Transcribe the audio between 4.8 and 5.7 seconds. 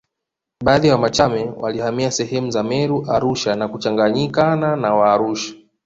Waarusha